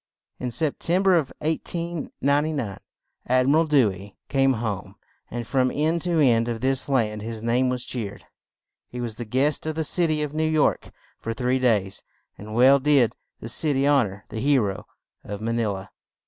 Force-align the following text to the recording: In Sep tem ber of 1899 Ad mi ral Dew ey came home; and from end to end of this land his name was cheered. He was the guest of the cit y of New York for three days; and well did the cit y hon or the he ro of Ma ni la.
In 0.39 0.49
Sep 0.49 0.79
tem 0.79 1.03
ber 1.03 1.13
of 1.13 1.31
1899 1.41 2.77
Ad 3.27 3.45
mi 3.47 3.53
ral 3.53 3.67
Dew 3.67 3.91
ey 3.91 4.15
came 4.29 4.53
home; 4.53 4.95
and 5.29 5.45
from 5.45 5.69
end 5.69 6.01
to 6.01 6.17
end 6.19 6.47
of 6.47 6.59
this 6.59 6.89
land 6.89 7.21
his 7.21 7.43
name 7.43 7.69
was 7.69 7.85
cheered. 7.85 8.25
He 8.89 8.99
was 8.99 9.13
the 9.17 9.25
guest 9.25 9.67
of 9.67 9.75
the 9.75 9.83
cit 9.83 10.09
y 10.09 10.23
of 10.23 10.33
New 10.33 10.49
York 10.49 10.89
for 11.19 11.35
three 11.35 11.59
days; 11.59 12.01
and 12.35 12.55
well 12.55 12.79
did 12.79 13.15
the 13.41 13.47
cit 13.47 13.75
y 13.75 13.83
hon 13.83 14.07
or 14.07 14.25
the 14.29 14.39
he 14.39 14.57
ro 14.57 14.87
of 15.23 15.39
Ma 15.39 15.51
ni 15.51 15.67
la. 15.67 15.89